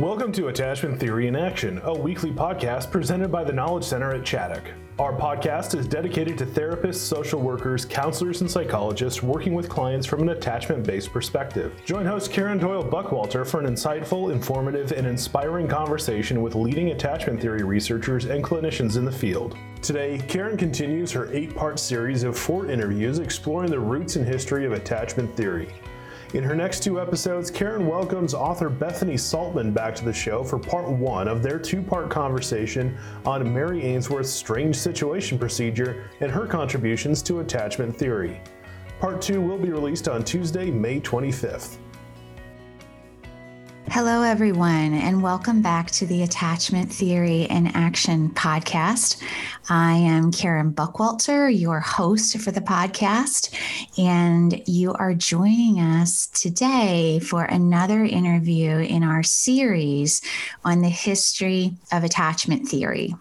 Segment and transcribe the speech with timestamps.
[0.00, 4.22] Welcome to Attachment Theory in Action, a weekly podcast presented by the Knowledge Center at
[4.22, 4.72] Chaddock.
[4.98, 10.22] Our podcast is dedicated to therapists, social workers, counselors, and psychologists working with clients from
[10.22, 11.74] an attachment based perspective.
[11.84, 17.38] Join host Karen Doyle Buckwalter for an insightful, informative, and inspiring conversation with leading attachment
[17.38, 19.54] theory researchers and clinicians in the field.
[19.82, 24.64] Today, Karen continues her eight part series of four interviews exploring the roots and history
[24.64, 25.68] of attachment theory.
[26.32, 30.60] In her next two episodes, Karen welcomes author Bethany Saltman back to the show for
[30.60, 36.46] part one of their two part conversation on Mary Ainsworth's strange situation procedure and her
[36.46, 38.40] contributions to attachment theory.
[39.00, 41.78] Part two will be released on Tuesday, May 25th.
[43.92, 49.20] Hello, everyone, and welcome back to the Attachment Theory in Action podcast.
[49.68, 53.52] I am Karen Buckwalter, your host for the podcast,
[53.98, 60.22] and you are joining us today for another interview in our series
[60.64, 63.16] on the history of attachment theory.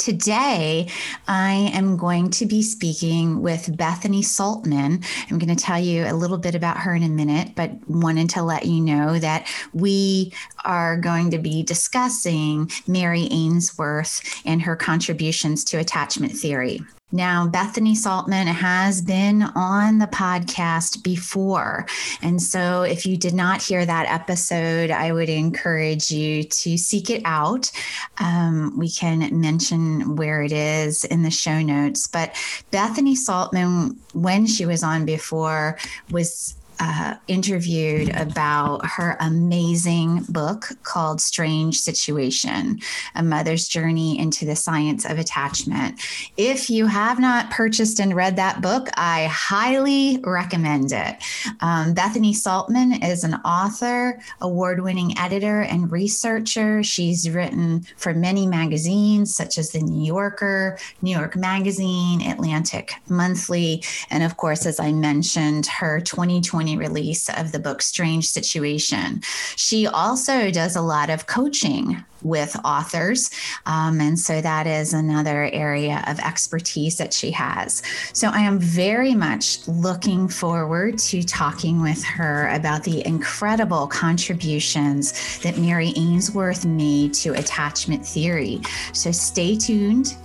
[0.00, 0.88] Today,
[1.28, 5.04] I am going to be speaking with Bethany Saltman.
[5.30, 8.30] I'm going to tell you a little bit about her in a minute, but wanted
[8.30, 10.32] to let you know that we
[10.64, 16.80] are going to be discussing Mary Ainsworth and her contributions to attachment theory.
[17.12, 21.86] Now, Bethany Saltman has been on the podcast before.
[22.22, 27.10] And so, if you did not hear that episode, I would encourage you to seek
[27.10, 27.70] it out.
[28.18, 32.06] Um, we can mention where it is in the show notes.
[32.06, 32.34] But
[32.70, 35.78] Bethany Saltman, when she was on before,
[36.10, 42.80] was uh, interviewed about her amazing book called Strange Situation
[43.14, 46.00] A Mother's Journey into the Science of Attachment.
[46.38, 51.16] If you have not purchased and read that book, I highly recommend it.
[51.60, 56.82] Um, Bethany Saltman is an author, award winning editor, and researcher.
[56.82, 63.84] She's written for many magazines such as The New Yorker, New York Magazine, Atlantic Monthly,
[64.08, 69.22] and of course, as I mentioned, her 2020 release of the book Strange Situation.
[69.56, 73.30] She also does a lot of coaching with authors.
[73.66, 77.82] Um, and so that is another area of expertise that she has.
[78.12, 85.38] So I am very much looking forward to talking with her about the incredible contributions
[85.40, 88.60] that Mary Ainsworth made to attachment theory.
[88.92, 90.16] So stay tuned.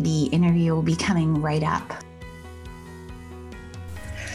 [0.00, 1.92] The interview will be coming right up.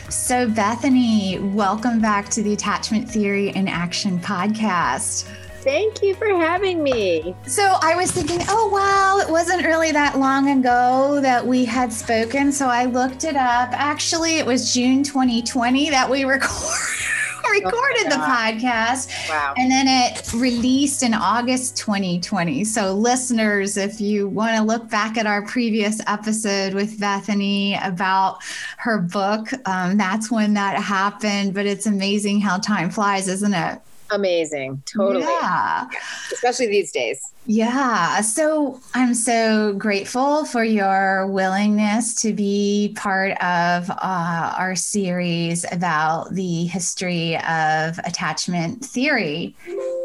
[0.09, 5.27] So, Bethany, welcome back to the Attachment Theory in Action podcast.
[5.63, 7.35] Thank you for having me.
[7.45, 11.91] So, I was thinking, oh, wow, it wasn't really that long ago that we had
[11.91, 12.53] spoken.
[12.53, 13.71] So, I looked it up.
[13.73, 19.29] Actually, it was June 2020 that we recorded recorded oh the podcast.
[19.29, 19.53] Wow.
[19.57, 22.63] And then it released in August 2020.
[22.63, 28.39] So, listeners, if you want to look back at our previous episode with Bethany about
[28.77, 31.53] her book, um, that's when that happened.
[31.53, 33.81] But it's amazing how time flies, isn't it?
[34.09, 34.81] Amazing.
[34.85, 35.25] Totally.
[35.25, 35.87] Yeah.
[36.31, 37.21] Especially these days.
[37.45, 38.21] Yeah.
[38.21, 46.33] So I'm so grateful for your willingness to be part of uh, our series about
[46.33, 49.55] the history of attachment theory.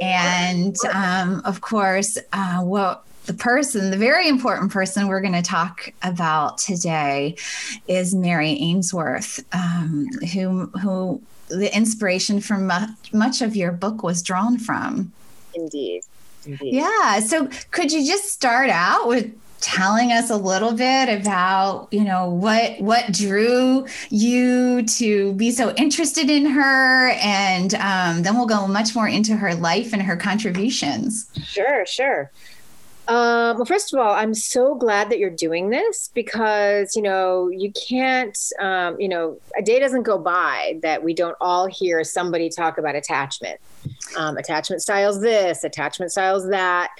[0.00, 5.42] And um, of course, uh, what the person, the very important person we're going to
[5.42, 7.36] talk about today
[7.86, 11.22] is Mary Ainsworth, um, who, who
[11.58, 12.70] the inspiration from
[13.12, 15.12] much of your book was drawn from.
[15.54, 16.02] Indeed.
[16.46, 16.74] Indeed.
[16.74, 17.20] Yeah.
[17.20, 19.32] So could you just start out with
[19.62, 25.72] telling us a little bit about you know what what drew you to be so
[25.74, 30.16] interested in her and um, then we'll go much more into her life and her
[30.16, 32.30] contributions sure sure
[33.08, 37.48] um, well, first of all, I'm so glad that you're doing this because, you know,
[37.48, 42.04] you can't, um, you know, a day doesn't go by that we don't all hear
[42.04, 43.60] somebody talk about attachment.
[44.16, 46.90] Um, attachment styles this, attachment styles that.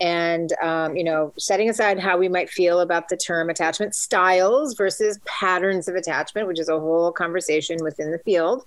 [0.00, 4.74] And, um, you know, setting aside how we might feel about the term attachment styles
[4.74, 8.64] versus patterns of attachment, which is a whole conversation within the field,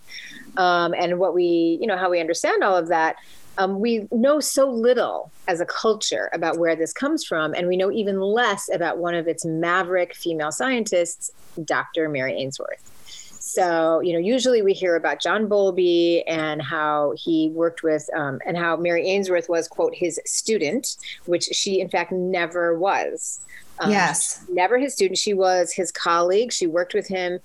[0.56, 3.18] um, and what we, you know, how we understand all of that
[3.58, 7.78] um, we know so little as a culture about where this comes from, and we
[7.78, 11.32] know even less about one of its maverick female scientists,
[11.64, 12.10] Dr.
[12.10, 12.92] Mary Ainsworth.
[13.40, 18.40] So, you know, usually we hear about John Bowlby and how he worked with, um,
[18.46, 23.46] and how Mary Ainsworth was, quote, his student, which she, in fact, never was.
[23.80, 24.44] Um, yes.
[24.50, 25.18] Never his student.
[25.18, 26.52] She was his colleague.
[26.52, 27.40] She worked with him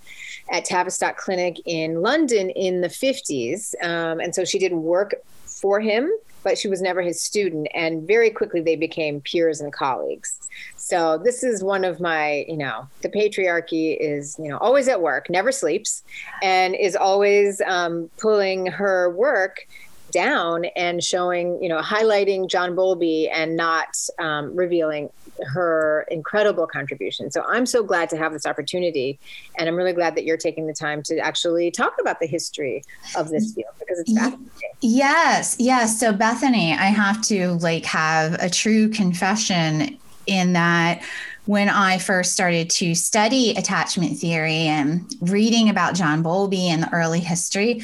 [0.50, 3.74] at Tavistock Clinic in London in the 50s.
[3.82, 5.14] Um, and so she did work
[5.60, 6.10] for him
[6.42, 7.68] but she was never his student.
[7.74, 10.38] And very quickly they became peers and colleagues.
[10.76, 15.00] So this is one of my, you know, the patriarchy is, you know, always at
[15.00, 16.02] work, never sleeps,
[16.42, 19.66] and is always um, pulling her work
[20.10, 25.10] down and showing, you know, highlighting John Bowlby and not um, revealing
[25.42, 27.30] her incredible contribution.
[27.30, 29.18] So I'm so glad to have this opportunity.
[29.58, 32.82] And I'm really glad that you're taking the time to actually talk about the history
[33.16, 34.48] of this field because it's fascinating.
[34.80, 35.98] Yes, yes.
[35.98, 41.02] So Bethany, I have to like have a true confession in that
[41.46, 46.92] when I first started to study attachment theory and reading about John Bowlby and the
[46.92, 47.82] early history,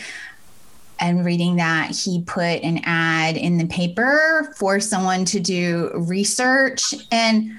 [0.98, 6.94] and reading that he put an ad in the paper for someone to do research
[7.10, 7.52] and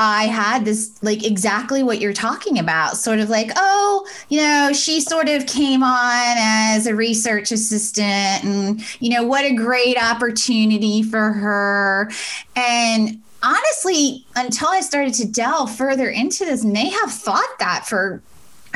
[0.00, 4.70] I had this like exactly what you're talking about, sort of like, oh, you know,
[4.72, 10.00] she sort of came on as a research assistant, and, you know, what a great
[10.00, 12.12] opportunity for her.
[12.54, 18.22] And honestly, until I started to delve further into this, may have thought that for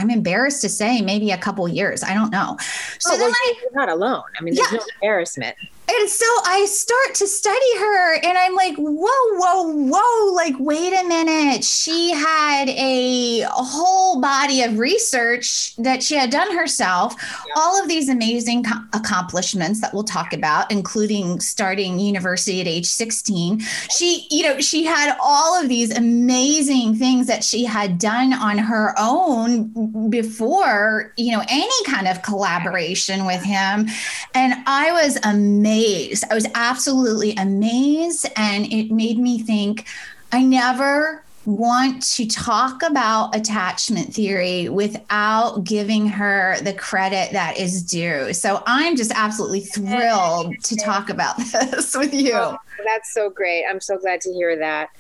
[0.03, 2.03] I'm embarrassed to say maybe a couple years.
[2.03, 2.57] I don't know.
[2.99, 4.25] So oh, well, I, you're not alone.
[4.39, 4.79] I mean, there's yeah.
[4.79, 5.57] no embarrassment.
[5.91, 10.33] And so I start to study her and I'm like, whoa, whoa, whoa.
[10.33, 11.65] Like, wait a minute.
[11.65, 17.55] She had a whole body of research that she had done herself, yeah.
[17.57, 22.87] all of these amazing co- accomplishments that we'll talk about, including starting university at age
[22.87, 23.59] 16.
[23.91, 28.57] She, you know, she had all of these amazing things that she had done on
[28.57, 33.89] her own before, you know, any kind of collaboration with him.
[34.33, 36.25] And I was amazed amazed.
[36.31, 38.27] I was absolutely amazed.
[38.37, 39.87] And it made me think
[40.31, 47.83] I never want to talk about attachment theory without giving her the credit that is
[47.83, 48.33] due.
[48.33, 52.35] So I'm just absolutely thrilled to talk about this with you.
[52.35, 53.65] Oh, that's so great.
[53.69, 54.91] I'm so glad to hear that.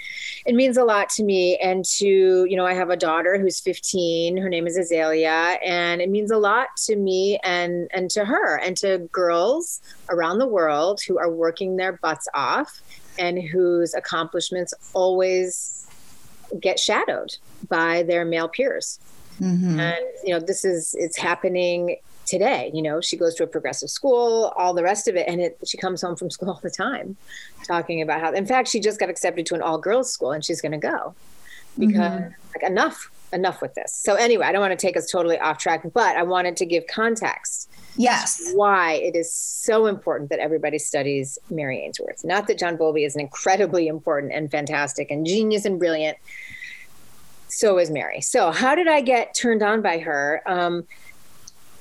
[0.44, 3.60] It means a lot to me and to, you know, I have a daughter who's
[3.60, 4.36] 15.
[4.36, 8.58] Her name is Azalea and it means a lot to me and and to her
[8.58, 9.80] and to girls
[10.10, 12.80] around the world who are working their butts off
[13.18, 15.86] and whose accomplishments always
[16.60, 17.36] get shadowed
[17.68, 18.98] by their male peers.
[19.40, 19.80] Mm-hmm.
[19.80, 21.96] And, you know, this is, it's happening
[22.26, 22.70] today.
[22.72, 25.26] You know, she goes to a progressive school, all the rest of it.
[25.28, 27.16] And it, she comes home from school all the time
[27.66, 30.44] talking about how, in fact, she just got accepted to an all girls school and
[30.44, 31.14] she's going to go
[31.78, 32.54] because mm-hmm.
[32.54, 33.94] like enough, enough with this.
[33.94, 36.66] So anyway, I don't want to take us totally off track, but I wanted to
[36.66, 38.52] give context Yes.
[38.54, 42.24] Why it is so important that everybody studies Mary Ainsworth.
[42.24, 46.16] Not that John Bowlby is an incredibly important and fantastic and genius and brilliant.
[47.48, 48.22] So is Mary.
[48.22, 50.42] So, how did I get turned on by her?
[50.46, 50.84] Um,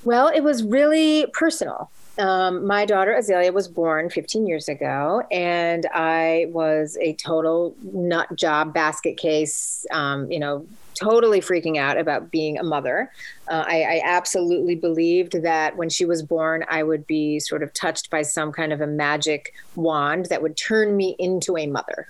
[0.04, 1.90] well, it was really personal.
[2.18, 8.36] Um, my daughter Azalea was born 15 years ago, and I was a total nut
[8.36, 9.86] job basket case.
[9.92, 10.68] Um, you know,
[11.02, 13.12] totally freaking out about being a mother.
[13.50, 17.74] Uh, I, I, absolutely believed that when she was born, I would be sort of
[17.74, 22.08] touched by some kind of a magic wand that would turn me into a mother.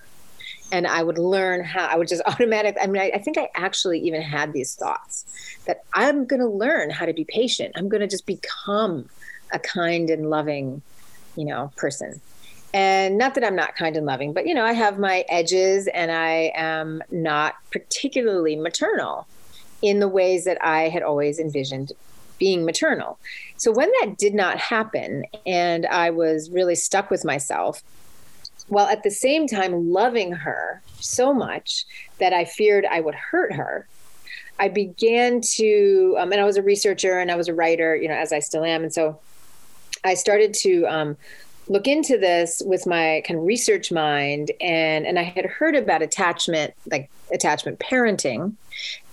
[0.74, 3.50] And I would learn how, I would just automatically, I mean, I, I think I
[3.56, 5.26] actually even had these thoughts
[5.66, 7.74] that I'm going to learn how to be patient.
[7.76, 9.10] I'm going to just become
[9.54, 10.82] a kind and loving,
[11.36, 12.22] you know, person
[12.74, 15.88] and not that I'm not kind and loving, but you know, I have my edges
[15.88, 19.28] and I am not particularly maternal
[19.82, 21.92] in the ways that I had always envisioned
[22.38, 23.20] being maternal.
[23.58, 27.84] So when that did not happen and I was really stuck with myself,
[28.68, 31.86] while at the same time loving her so much
[32.20, 33.86] that I feared I would hurt her,
[34.60, 38.08] I began to, um, and I was a researcher and I was a writer, you
[38.08, 38.84] know, as I still am.
[38.84, 39.20] And so
[40.04, 41.18] I started to um,
[41.68, 46.02] look into this with my kind of research mind and and I had heard about
[46.02, 48.54] attachment like attachment parenting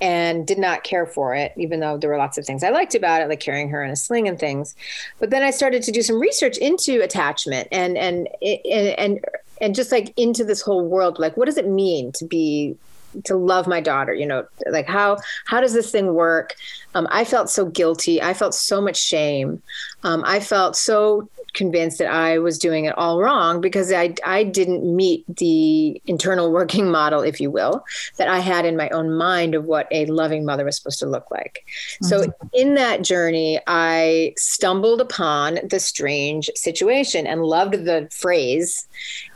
[0.00, 2.94] and did not care for it even though there were lots of things I liked
[2.94, 4.74] about it like carrying her in a sling and things.
[5.20, 9.24] But then I started to do some research into attachment and and and and,
[9.60, 12.76] and just like into this whole world like what does it mean to be
[13.24, 16.54] to love my daughter you know like how how does this thing work
[16.94, 19.62] um, i felt so guilty i felt so much shame
[20.02, 24.44] um, i felt so convinced that I was doing it all wrong because I, I
[24.44, 27.84] didn't meet the internal working model, if you will,
[28.16, 31.06] that I had in my own mind of what a loving mother was supposed to
[31.06, 31.64] look like.
[32.02, 32.06] Mm-hmm.
[32.06, 38.86] So, in that journey, I stumbled upon the strange situation and loved the phrase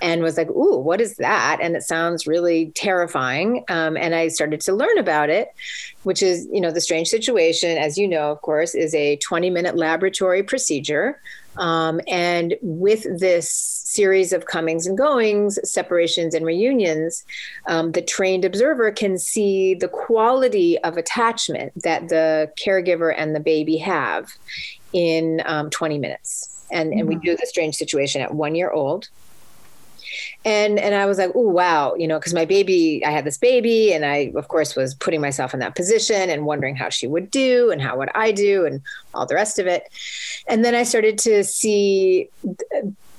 [0.00, 1.58] and was like, Ooh, what is that?
[1.60, 3.64] And it sounds really terrifying.
[3.72, 5.48] Um, and I started to learn about it
[6.04, 9.50] which is, you know, the strange situation, as you know, of course, is a 20
[9.50, 11.20] minute laboratory procedure
[11.56, 17.24] um, and with this series of comings and goings, separations and reunions,
[17.66, 23.40] um, the trained observer can see the quality of attachment that the caregiver and the
[23.40, 24.32] baby have
[24.92, 26.66] in um, 20 minutes.
[26.72, 27.00] And, mm-hmm.
[27.00, 27.24] and we mm-hmm.
[27.24, 29.08] do the strange situation at one year old
[30.44, 33.38] and and I was like, oh wow, you know, because my baby, I had this
[33.38, 37.06] baby, and I of course was putting myself in that position and wondering how she
[37.06, 38.80] would do and how would I do and
[39.14, 39.84] all the rest of it,
[40.48, 42.28] and then I started to see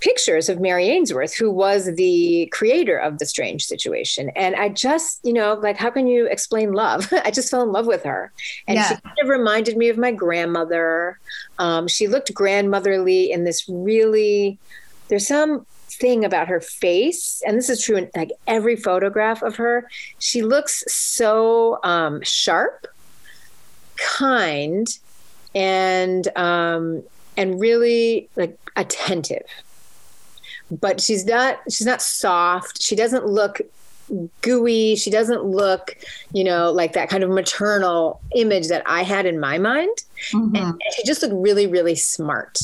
[0.03, 4.31] pictures of Mary Ainsworth, who was the creator of the strange situation.
[4.35, 7.07] And I just, you know, like, how can you explain love?
[7.23, 8.33] I just fell in love with her.
[8.67, 8.89] And yeah.
[8.89, 11.19] she kind of reminded me of my grandmother.
[11.57, 14.59] Um, she looked grandmotherly in this really,
[15.07, 15.65] there's some
[16.03, 20.41] thing about her face, and this is true in like every photograph of her, she
[20.41, 22.87] looks so um, sharp,
[23.95, 24.85] kind,
[25.55, 27.03] and um,
[27.37, 29.47] and really like attentive.
[30.69, 32.83] But she's not she's not soft.
[32.83, 33.61] She doesn't look
[34.41, 34.97] gooey.
[34.97, 35.97] She doesn't look,
[36.33, 39.95] you know, like that kind of maternal image that I had in my mind.
[40.33, 40.55] Mm-hmm.
[40.57, 42.59] And she just looked really, really smart.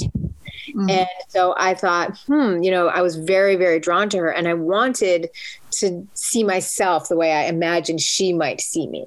[0.70, 0.90] Mm-hmm.
[0.90, 4.48] And so I thought, hmm, you know, I was very, very drawn to her and
[4.48, 5.30] I wanted
[5.72, 9.06] to see myself the way I imagined she might see me.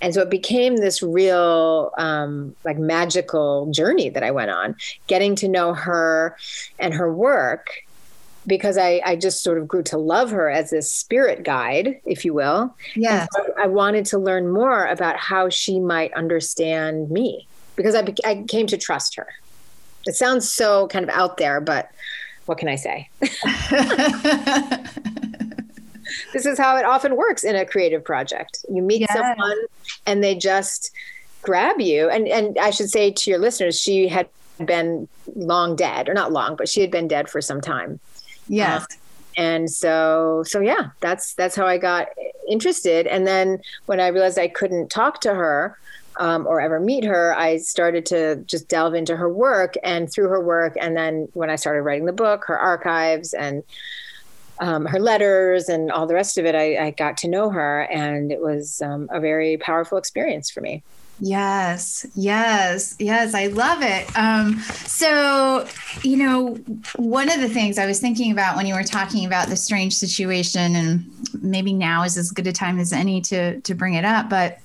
[0.00, 4.76] And so it became this real, um, like magical journey that I went on,
[5.08, 6.36] getting to know her
[6.78, 7.70] and her work
[8.46, 12.24] because I, I just sort of grew to love her as this spirit guide, if
[12.24, 12.74] you will.
[12.96, 13.26] Yeah.
[13.32, 17.46] So I wanted to learn more about how she might understand me
[17.76, 19.28] because I, I came to trust her.
[20.08, 21.90] It sounds so kind of out there, but
[22.46, 23.10] what can I say?
[26.32, 28.64] this is how it often works in a creative project.
[28.70, 29.12] You meet yes.
[29.12, 29.58] someone
[30.06, 30.90] and they just
[31.42, 32.08] grab you.
[32.08, 34.28] And and I should say to your listeners, she had
[34.64, 38.00] been long dead, or not long, but she had been dead for some time.
[38.48, 38.80] Yes.
[38.80, 38.86] Um,
[39.36, 42.08] and so so yeah, that's that's how I got
[42.48, 43.06] interested.
[43.06, 45.78] And then when I realized I couldn't talk to her,
[46.18, 50.28] um, or ever meet her, I started to just delve into her work and through
[50.28, 50.76] her work.
[50.80, 53.62] And then when I started writing the book, her archives and
[54.60, 57.82] um, her letters and all the rest of it, I, I got to know her.
[57.82, 60.82] And it was um, a very powerful experience for me.
[61.20, 63.34] Yes, yes, yes.
[63.34, 64.16] I love it.
[64.16, 65.66] Um, so,
[66.02, 66.54] you know,
[66.94, 69.96] one of the things I was thinking about when you were talking about the strange
[69.96, 71.04] situation, and
[71.40, 74.60] maybe now is as good a time as any to to bring it up, but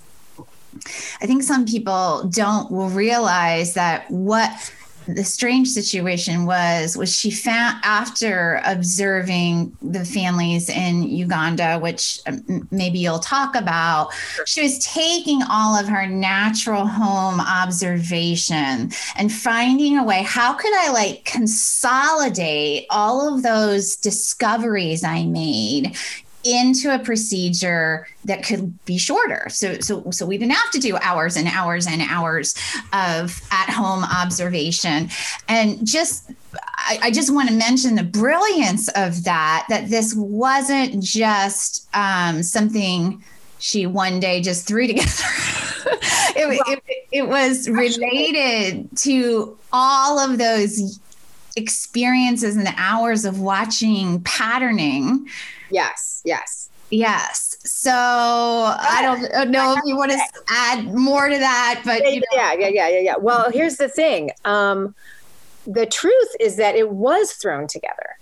[1.22, 4.52] I think some people don't will realize that what
[5.08, 12.68] the strange situation was was she found after observing the families in Uganda which um,
[12.72, 14.10] maybe you'll talk about
[14.46, 20.74] she was taking all of her natural home observation and finding a way how could
[20.74, 25.96] I like consolidate all of those discoveries I made
[26.44, 29.48] into a procedure that could be shorter.
[29.50, 32.56] So, so, so we didn't have to do hours and hours and hours
[32.92, 35.10] of at-home observation.
[35.48, 39.66] And just, I, I just want to mention the brilliance of that.
[39.70, 43.24] That this wasn't just um, something
[43.60, 45.08] she one day just threw together.
[46.36, 51.00] it, it, it was related to all of those
[51.56, 55.28] experiences and the hours of watching patterning
[55.74, 56.70] Yes, yes.
[56.90, 57.58] Yes.
[57.66, 62.54] So I don't know if you want to add more to that, but yeah, yeah,
[62.54, 63.16] yeah, yeah, yeah, yeah.
[63.18, 64.30] Well, here's the thing.
[64.46, 64.94] Um,
[65.66, 68.18] the truth is that it was thrown together.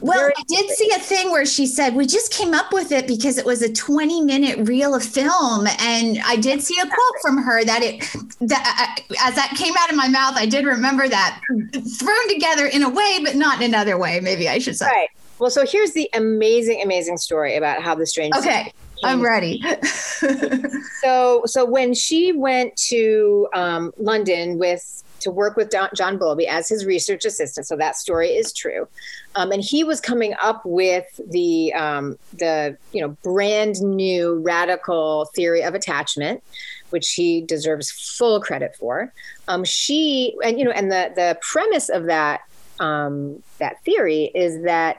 [0.00, 2.90] Well, Very I did see a thing where she said we just came up with
[2.90, 6.86] it because it was a 20 minute reel of film, and I did see a
[6.86, 8.00] quote from her that it
[8.40, 11.40] that uh, as that came out of my mouth, I did remember that
[11.72, 14.18] thrown together in a way, but not in another way.
[14.18, 14.86] Maybe I should say.
[14.86, 15.08] Right.
[15.38, 18.34] Well, so here's the amazing, amazing story about how the strange.
[18.36, 18.72] Okay,
[19.04, 19.62] I'm ready.
[21.02, 26.46] so, so when she went to um, London with to work with Don, John Bowlby
[26.46, 28.88] as his research assistant, so that story is true,
[29.34, 35.26] um, and he was coming up with the um, the you know brand new radical
[35.34, 36.42] theory of attachment,
[36.90, 39.12] which he deserves full credit for.
[39.48, 42.40] Um, she and you know and the the premise of that
[42.80, 44.98] um, that theory is that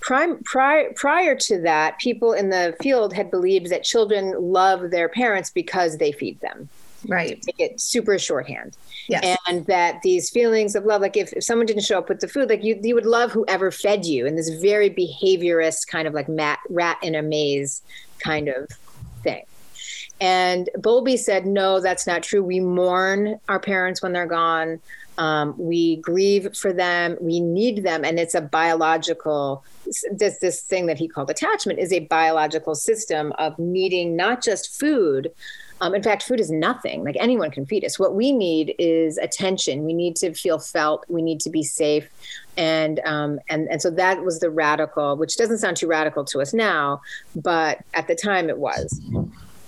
[0.00, 5.08] Prime, prior, prior to that, people in the field had believed that children love their
[5.08, 6.68] parents because they feed them.
[7.06, 7.42] Right.
[7.46, 8.76] Make it super shorthand.
[9.08, 9.38] Yes.
[9.48, 12.28] And that these feelings of love, like if, if someone didn't show up with the
[12.28, 16.14] food, like you, you would love whoever fed you in this very behaviorist kind of
[16.14, 17.82] like mat, rat in a maze
[18.18, 18.68] kind of
[19.22, 19.44] thing.
[20.20, 22.42] And Bowlby said, no, that's not true.
[22.42, 24.80] We mourn our parents when they're gone.
[25.16, 27.16] Um, we grieve for them.
[27.20, 28.04] We need them.
[28.04, 29.64] And it's a biological,
[30.12, 34.78] this, this thing that he called attachment is a biological system of needing not just
[34.78, 35.32] food.
[35.82, 37.04] Um, in fact, food is nothing.
[37.04, 37.98] Like anyone can feed us.
[37.98, 39.84] What we need is attention.
[39.84, 41.06] We need to feel felt.
[41.08, 42.06] We need to be safe,
[42.58, 46.40] and um, and and so that was the radical, which doesn't sound too radical to
[46.42, 47.00] us now,
[47.34, 49.00] but at the time it was.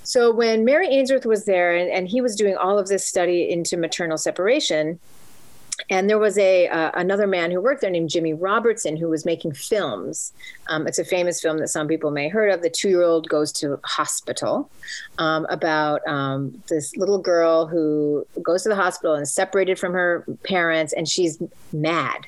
[0.04, 3.50] So when Mary Ainsworth was there and, and he was doing all of this study
[3.50, 4.98] into maternal separation,
[5.90, 9.24] and there was a uh, another man who worked there named Jimmy Robertson who was
[9.24, 10.32] making films.
[10.68, 12.62] Um, it's a famous film that some people may have heard of.
[12.62, 14.70] The two year old goes to hospital
[15.18, 19.92] um, about um, this little girl who goes to the hospital and is separated from
[19.92, 21.42] her parents, and she's
[21.72, 22.26] mad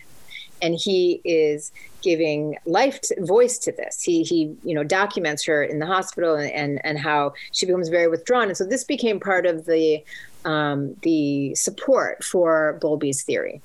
[0.62, 4.02] and he is giving life to, voice to this.
[4.02, 7.88] He he you know documents her in the hospital and, and and how she becomes
[7.88, 8.48] very withdrawn.
[8.48, 10.04] And so this became part of the
[10.44, 13.62] um, the support for Bowlby's theory.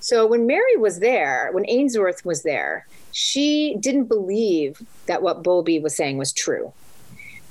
[0.00, 5.80] So when Mary was there, when Ainsworth was there, she didn't believe that what Bowlby
[5.80, 6.72] was saying was true.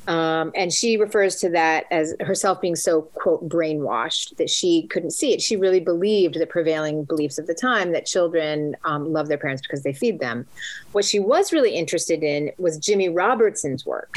[0.09, 5.11] Um, and she refers to that as herself being so, quote, brainwashed that she couldn't
[5.11, 5.41] see it.
[5.41, 9.61] She really believed the prevailing beliefs of the time that children um, love their parents
[9.61, 10.47] because they feed them.
[10.93, 14.15] What she was really interested in was Jimmy Robertson's work,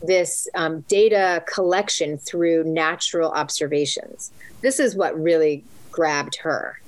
[0.00, 4.30] this um, data collection through natural observations.
[4.60, 6.78] This is what really grabbed her.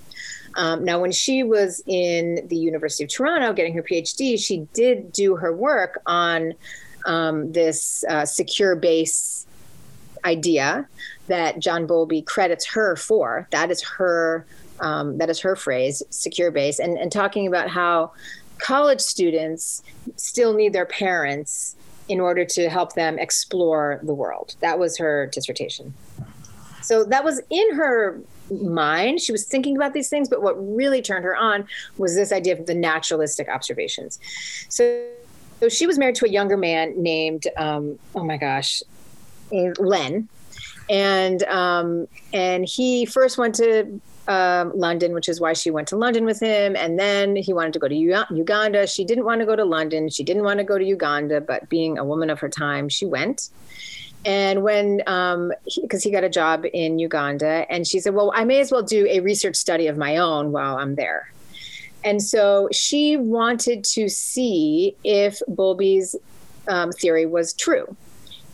[0.56, 5.12] Um, now, when she was in the University of Toronto getting her PhD, she did
[5.12, 6.54] do her work on
[7.04, 9.46] um, this uh, secure base
[10.25, 10.88] idea
[11.26, 13.46] that John Bowlby credits her for.
[13.50, 14.46] That is her
[14.80, 18.12] um, that is her phrase, secure base, and, and talking about how
[18.58, 19.82] college students
[20.16, 21.76] still need their parents
[22.08, 24.56] in order to help them explore the world.
[24.61, 25.94] That was her dissertation.
[26.82, 28.20] So that was in her
[28.50, 29.20] mind.
[29.20, 32.58] She was thinking about these things, but what really turned her on was this idea
[32.58, 34.18] of the naturalistic observations.
[34.68, 35.08] So
[35.61, 38.82] so she was married to a younger man named, um, oh my gosh,
[39.50, 40.28] Len.
[40.90, 45.97] And um, and he first went to um, London, which is why she went to
[45.97, 46.76] London with him.
[46.76, 48.86] And then he wanted to go to U- Uganda.
[48.86, 50.08] She didn't want to go to London.
[50.08, 53.06] She didn't want to go to Uganda, but being a woman of her time, she
[53.06, 53.49] went.
[54.26, 58.32] And when, because um, he, he got a job in Uganda, and she said, Well,
[58.34, 61.30] I may as well do a research study of my own while I'm there.
[62.04, 66.14] And so she wanted to see if Bowlby's
[66.69, 67.97] um, theory was true.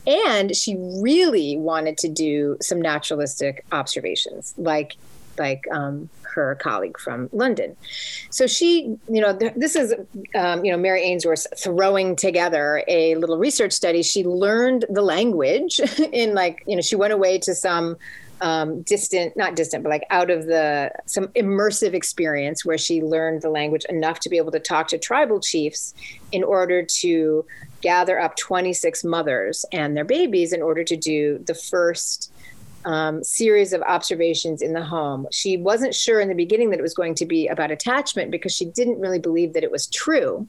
[0.07, 4.97] And she really wanted to do some naturalistic observations, like
[5.39, 7.77] like um, her colleague from London.
[8.31, 9.95] So she, you know, th- this is,
[10.35, 14.03] um, you know, Mary Ainsworth throwing together a little research study.
[14.03, 15.81] She learned the language
[16.13, 17.97] in like, you know, she went away to some
[18.41, 23.43] um, distant, not distant, but like out of the some immersive experience where she learned
[23.43, 25.95] the language enough to be able to talk to tribal chiefs
[26.33, 27.45] in order to
[27.81, 32.33] gather up 26 mothers and their babies in order to do the first
[32.85, 35.27] um, series of observations in the home.
[35.31, 38.55] She wasn't sure in the beginning that it was going to be about attachment because
[38.55, 40.49] she didn't really believe that it was true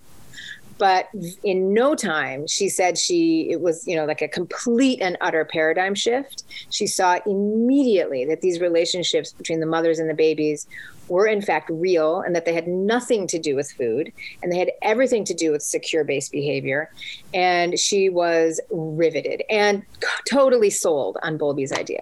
[0.81, 1.09] but
[1.43, 5.45] in no time she said she it was you know like a complete and utter
[5.45, 6.43] paradigm shift.
[6.71, 10.65] She saw immediately that these relationships between the mothers and the babies
[11.07, 14.57] were in fact real and that they had nothing to do with food and they
[14.57, 16.89] had everything to do with secure based behavior.
[17.31, 19.83] And she was riveted and
[20.27, 22.01] totally sold on Bowlby's idea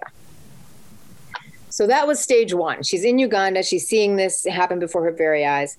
[1.70, 2.82] so that was stage one.
[2.82, 3.62] She's in Uganda.
[3.62, 5.76] She's seeing this happen before her very eyes.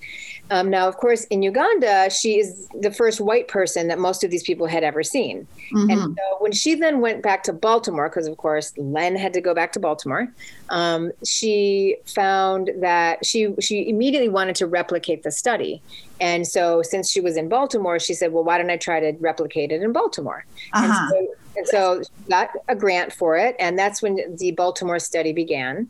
[0.50, 4.32] Um, now, of course, in Uganda, she is the first white person that most of
[4.32, 5.48] these people had ever seen.
[5.74, 5.90] Mm-hmm.
[5.90, 9.42] And so when she then went back to Baltimore, because of course Len had to
[9.42, 10.28] go back to Baltimore,
[10.70, 15.82] um, she found that she she immediately wanted to replicate the study.
[16.20, 19.18] And so since she was in Baltimore, she said, "Well, why don't I try to
[19.20, 20.86] replicate it in Baltimore?" Uh-huh.
[20.86, 25.34] And, so, and so got a grant for it, and that's when the Baltimore study
[25.34, 25.90] began.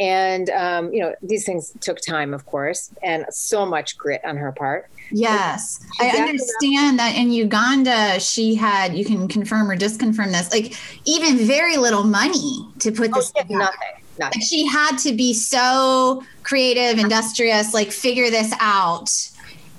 [0.00, 4.36] And um, you know these things took time of course and so much grit on
[4.36, 4.88] her part.
[5.10, 5.84] Yes.
[6.00, 11.38] I understand that in uganda she had you can confirm or disconfirm this like even
[11.38, 13.94] very little money to put this oh, nothing, nothing.
[14.20, 19.30] Like she had to be so creative industrious like figure this out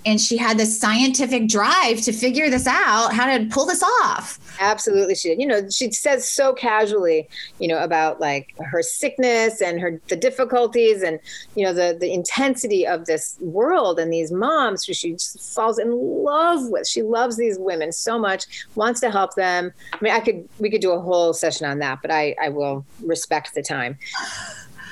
[0.06, 4.40] and she had this scientific drive to figure this out, how to pull this off.
[4.60, 5.42] Absolutely, she did.
[5.42, 7.28] You know, she says so casually,
[7.60, 11.20] you know, about like her sickness and her the difficulties and
[11.56, 15.92] you know the the intensity of this world and these moms who she falls in
[15.92, 16.88] love with.
[16.88, 19.72] She loves these women so much, wants to help them.
[19.94, 22.50] I mean, I could we could do a whole session on that, but I I
[22.50, 23.98] will respect the time.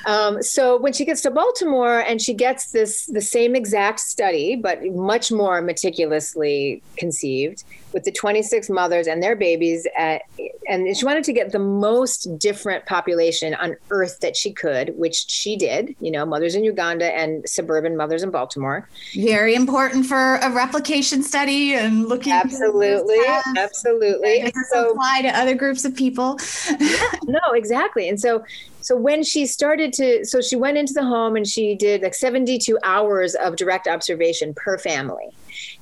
[0.06, 4.56] Um, so when she gets to Baltimore and she gets this the same exact study,
[4.56, 10.22] but much more meticulously conceived, with the 26 mothers and their babies at,
[10.68, 15.24] and she wanted to get the most different population on earth that she could which
[15.28, 18.88] she did you know mothers in uganda and suburban mothers in baltimore.
[19.14, 23.18] Very important for a replication study and looking absolutely
[23.56, 24.40] absolutely.
[24.40, 26.38] And so apply to other groups of people.
[26.78, 28.08] Yeah, no exactly.
[28.08, 28.44] And so
[28.88, 32.14] so when she started to so she went into the home and she did like
[32.14, 35.28] 72 hours of direct observation per family.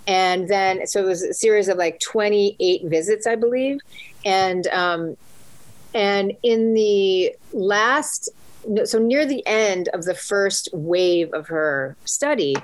[0.09, 3.79] And then so it was a series of like 28 visits i believe.
[4.25, 5.17] And um
[5.95, 8.29] and in the last
[8.87, 12.57] so near the end of the first wave of her study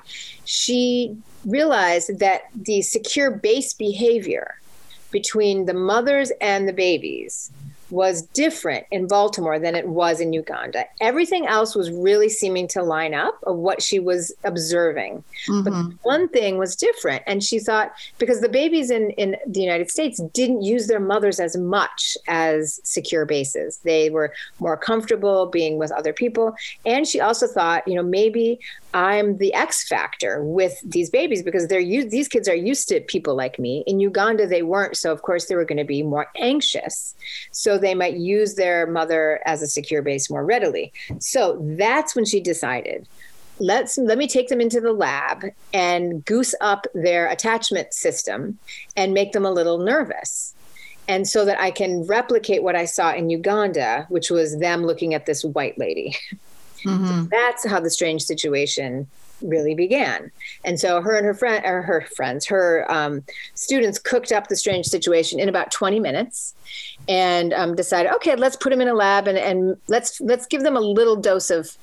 [0.45, 4.57] she realized that the secure base behavior
[5.13, 7.53] between the mothers and the babies
[7.93, 10.87] was different in Baltimore than it was in Uganda.
[11.03, 15.23] Everything else was really seeming to line up of what she was observing.
[15.47, 15.63] Mm-hmm.
[15.63, 17.23] But one thing was different.
[17.27, 21.39] And she thought, because the babies in, in the United States didn't use their mothers
[21.39, 26.57] as much as secure bases, they were more comfortable being with other people.
[26.87, 28.59] And she also thought, you know, maybe
[28.95, 33.01] I'm the X factor with these babies because they're used, these kids are used to
[33.01, 33.85] people like me.
[33.87, 34.97] In Uganda, they weren't.
[34.97, 37.15] So, of course, they were going to be more anxious.
[37.53, 40.93] So, they might use their mother as a secure base more readily.
[41.19, 43.09] So, that's when she decided
[43.59, 48.59] let's let me take them into the lab and goose up their attachment system
[48.97, 50.55] and make them a little nervous
[51.07, 55.13] and so that i can replicate what i saw in uganda which was them looking
[55.15, 56.17] at this white lady
[56.85, 57.07] Mm-hmm.
[57.07, 59.07] So that's how the strange situation
[59.42, 60.31] really began.
[60.64, 63.23] And so her and her friend or her friends, her um,
[63.55, 66.55] students cooked up the strange situation in about 20 minutes
[67.09, 70.62] and um, decided, okay, let's put them in a lab and, and let's let's give
[70.62, 71.77] them a little dose of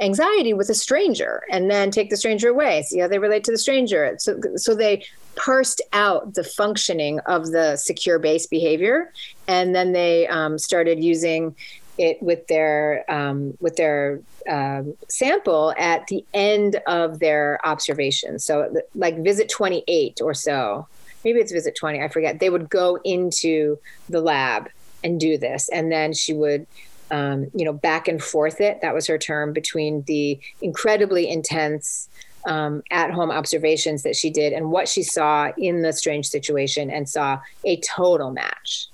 [0.00, 3.52] anxiety with a stranger and then take the stranger away, see how they relate to
[3.52, 4.14] the stranger.
[4.18, 5.04] So so they
[5.36, 9.12] parsed out the functioning of the secure base behavior
[9.48, 11.54] and then they um, started using
[11.98, 18.38] it with their um, with their um, sample at the end of their observation.
[18.38, 20.86] So, like visit 28 or so,
[21.24, 22.40] maybe it's visit 20, I forget.
[22.40, 23.78] They would go into
[24.08, 24.68] the lab
[25.02, 26.66] and do this, and then she would.
[27.10, 28.80] Um, you know, back and forth it.
[28.80, 32.08] That was her term between the incredibly intense
[32.46, 36.90] um, at home observations that she did and what she saw in the strange situation
[36.90, 38.88] and saw a total match.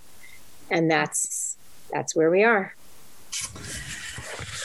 [0.71, 1.57] And that's
[1.93, 2.75] that's where we are.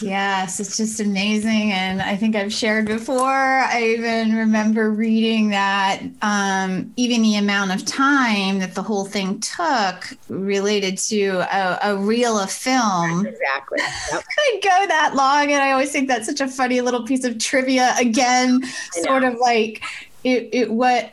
[0.01, 1.71] Yes, it's just amazing.
[1.71, 7.73] And I think I've shared before, I even remember reading that um, even the amount
[7.73, 13.28] of time that the whole thing took related to a, a reel of film.
[13.36, 13.80] Exactly.
[14.12, 14.23] Yep.
[14.51, 15.51] could go that long.
[15.51, 17.93] And I always think that's such a funny little piece of trivia.
[17.99, 19.84] Again, sort of like
[20.23, 21.12] it, it what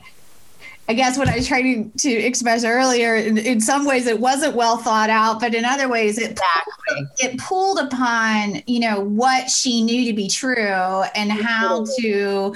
[0.89, 4.57] I guess what I was trying to express earlier, in, in, some ways it wasn't
[4.57, 7.07] well thought out, but in other ways it exactly.
[7.19, 12.55] it pulled upon you know what she knew to be true and how to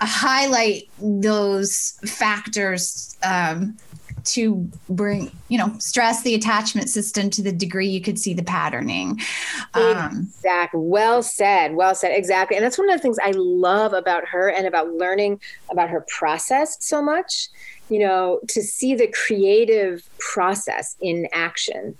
[0.00, 3.76] highlight those factors um,
[4.24, 8.42] to bring you know stress the attachment system to the degree you could see the
[8.42, 9.20] patterning.
[9.74, 12.56] Um, exactly well said well said exactly.
[12.56, 16.04] And that's one of the things i love about her and about learning about her
[16.08, 17.48] process so much
[17.88, 21.96] you know to see the creative process in action.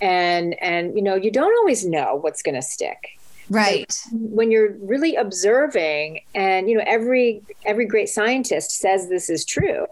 [0.00, 3.18] And and you know you don't always know what's going to stick
[3.50, 4.00] right.
[4.12, 9.86] when you're really observing and you know every every great scientist says this is true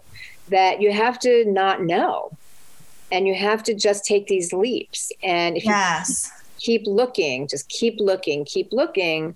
[0.48, 2.36] that you have to not know
[3.12, 6.30] and you have to just take these leaps and if yes.
[6.30, 9.34] you keep looking just keep looking keep looking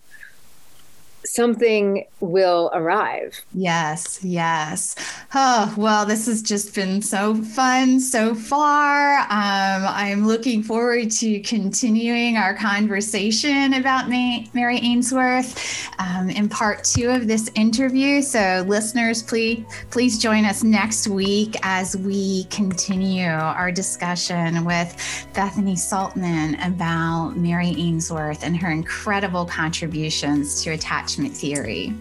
[1.24, 3.40] something will arrive.
[3.54, 4.94] Yes, yes.
[5.34, 9.18] Oh, well, this has just been so fun so far.
[9.20, 17.10] Um, I'm looking forward to continuing our conversation about Mary Ainsworth um, in part two
[17.10, 18.22] of this interview.
[18.22, 25.76] So, listeners, please please join us next week as we continue our discussion with Bethany
[25.76, 30.70] Saltman about Mary Ainsworth and her incredible contributions to
[31.10, 31.92] attachment theory.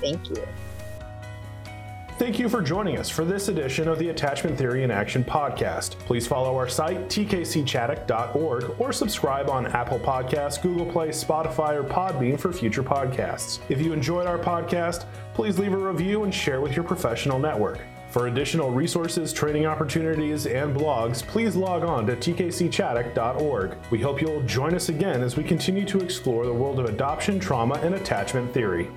[0.00, 0.46] Thank you.
[2.18, 5.98] Thank you for joining us for this edition of the Attachment Theory in Action podcast.
[5.98, 12.40] Please follow our site, tkcchaddock.org, or subscribe on Apple Podcasts, Google Play, Spotify, or Podbean
[12.40, 13.60] for future podcasts.
[13.68, 17.80] If you enjoyed our podcast, please leave a review and share with your professional network.
[18.16, 23.76] For additional resources, training opportunities, and blogs, please log on to tkcchaddock.org.
[23.90, 27.38] We hope you'll join us again as we continue to explore the world of adoption,
[27.38, 28.90] trauma, and attachment theory.